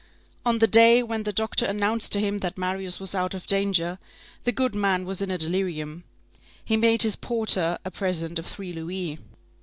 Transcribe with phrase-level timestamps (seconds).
[0.47, 3.99] On the day when the doctor announced to him that Marius was out of danger,
[4.45, 6.05] the good man was in a delirium.
[6.65, 9.19] He made his porter a present of three louis.